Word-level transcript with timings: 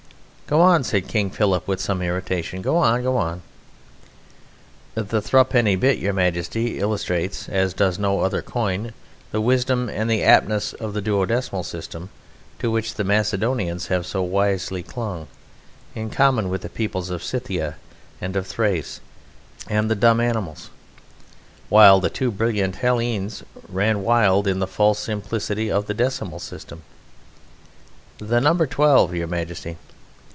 "Go 0.47 0.59
on," 0.59 0.83
said 0.83 1.07
King 1.07 1.29
Philip, 1.29 1.65
with 1.65 1.79
some 1.79 2.01
irritation; 2.01 2.61
"go 2.61 2.75
on; 2.75 3.03
go 3.03 3.15
on!" 3.15 3.41
"The 4.95 5.21
thruppenny 5.21 5.77
bit, 5.77 5.97
Your 5.97 6.11
Majesty, 6.11 6.77
illustrates, 6.77 7.47
as 7.47 7.73
does 7.73 7.97
no 7.97 8.19
other 8.19 8.41
coin, 8.41 8.91
the 9.31 9.39
wisdom 9.39 9.87
and 9.87 10.11
the 10.11 10.23
aptness 10.23 10.73
of 10.73 10.93
the 10.93 11.01
duodecimal 11.01 11.63
system 11.63 12.09
to 12.59 12.69
which 12.69 12.95
the 12.95 13.05
Macedonians 13.05 13.87
have 13.87 14.05
so 14.05 14.23
wisely 14.23 14.83
clung 14.83 15.27
(in 15.95 16.09
common 16.09 16.49
with 16.49 16.63
the 16.63 16.69
people 16.69 17.09
of 17.13 17.23
Scythia 17.23 17.77
and 18.19 18.35
of 18.35 18.45
Thrace, 18.45 18.99
and 19.69 19.89
the 19.89 19.95
dumb 19.95 20.19
animals) 20.19 20.69
while 21.69 22.01
the 22.01 22.09
too 22.09 22.29
brilliant 22.29 22.75
Hellenes 22.75 23.41
ran 23.69 24.03
wild 24.03 24.47
in 24.47 24.59
the 24.59 24.67
false 24.67 24.99
simplicity 24.99 25.71
of 25.71 25.85
the 25.85 25.93
decimal 25.93 26.39
system. 26.39 26.83
The 28.17 28.41
number 28.41 28.67
twelve, 28.67 29.15
Your 29.15 29.27
Majesty...." 29.27 29.77